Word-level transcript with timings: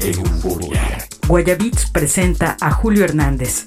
Euforia. 0.00 1.08
Presenta 1.92 2.56
a 2.60 2.70
Julio 2.70 3.04
Hernández. 3.04 3.64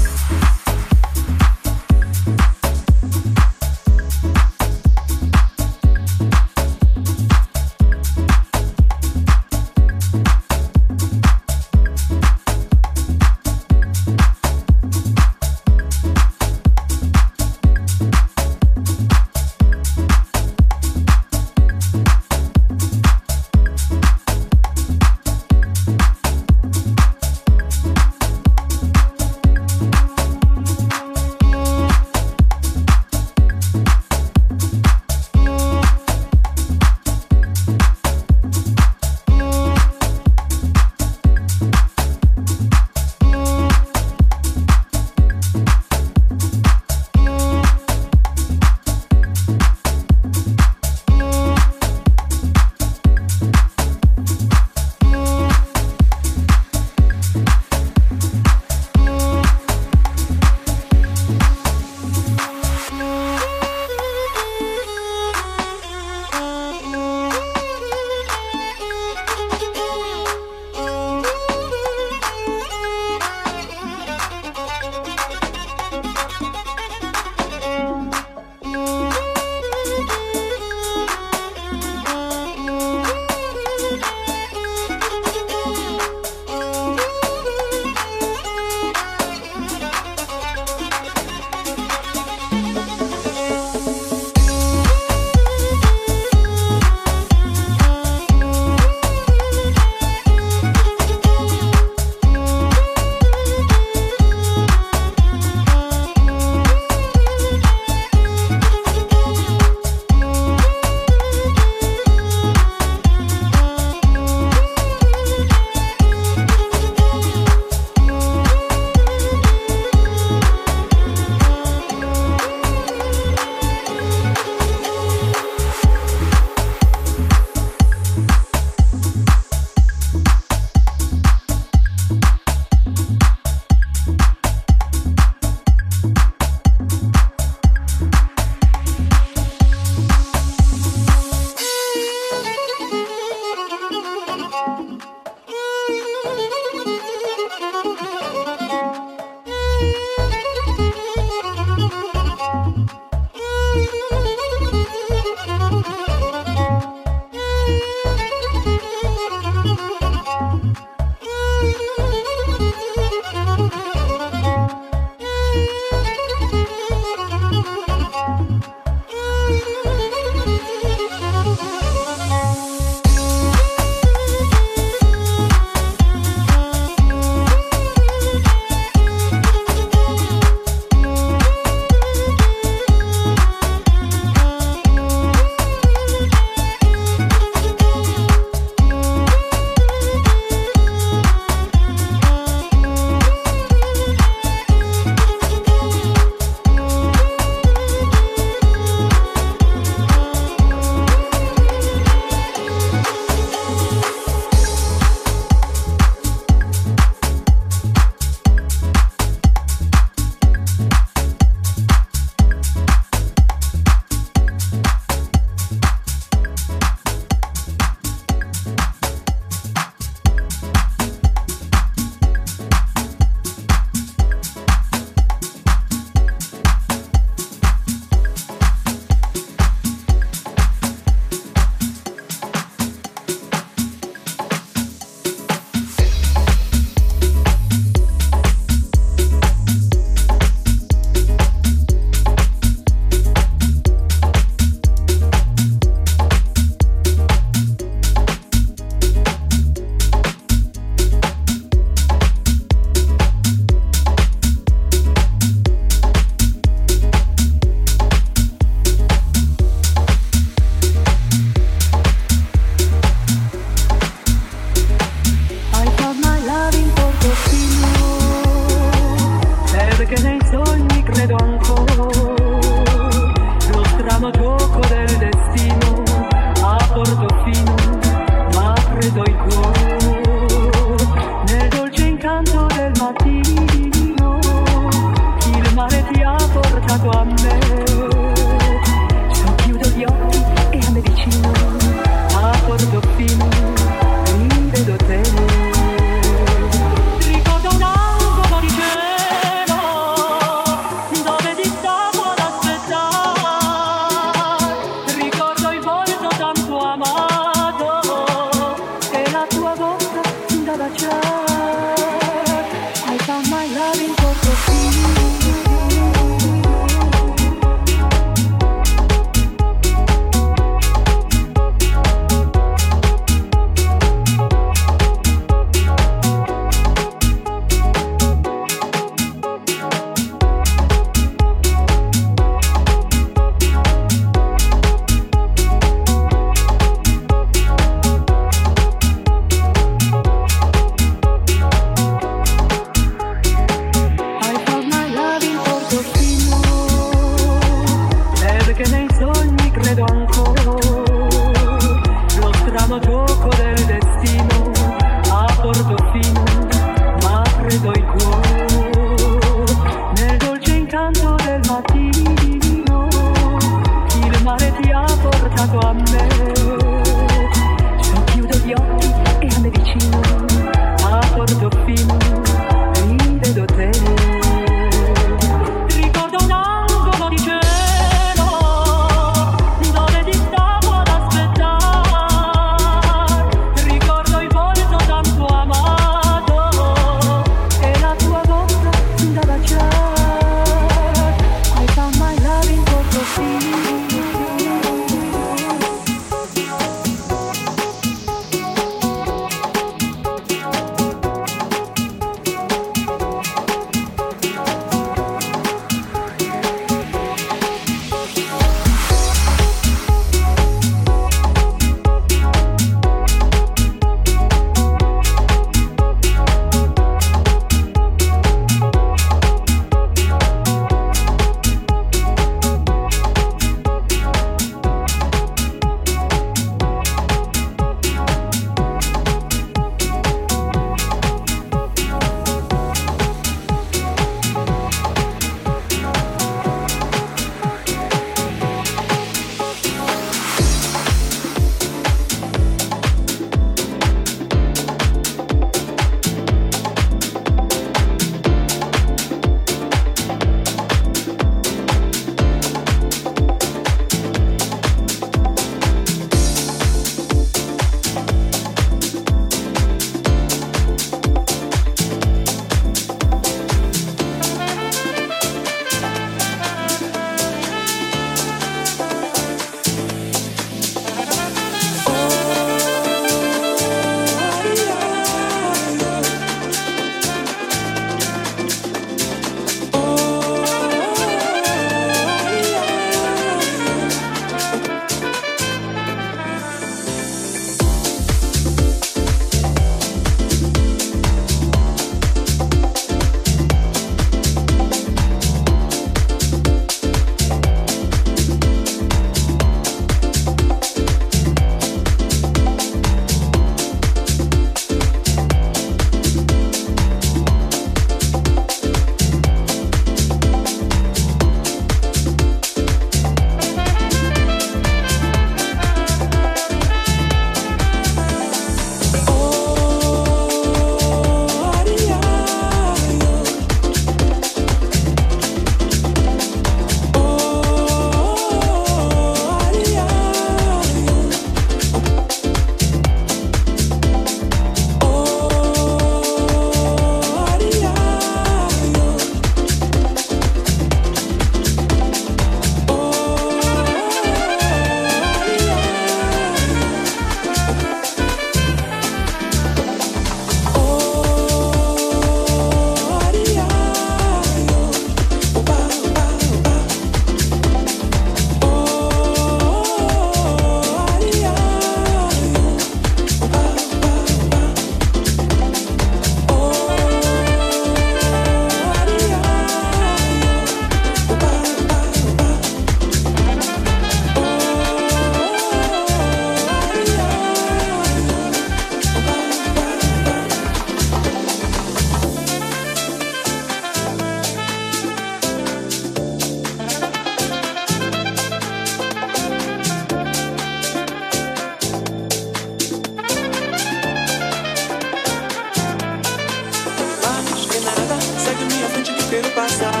passar. 599.71 600.00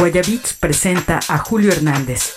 Guayabits 0.00 0.54
presenta 0.54 1.20
a 1.28 1.36
Julio 1.36 1.70
Hernández. 1.70 2.32